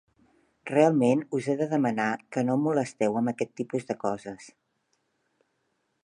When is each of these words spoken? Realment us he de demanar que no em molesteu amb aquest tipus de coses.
Realment 0.69 1.19
us 1.39 1.49
he 1.51 1.55
de 1.59 1.67
demanar 1.73 2.07
que 2.35 2.43
no 2.47 2.55
em 2.59 2.63
molesteu 2.67 3.19
amb 3.21 3.33
aquest 3.33 3.53
tipus 3.61 3.85
de 3.91 3.97
coses. 4.05 4.51